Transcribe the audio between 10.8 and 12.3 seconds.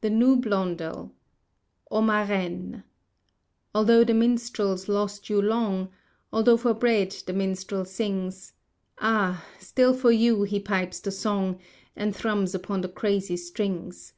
the song, And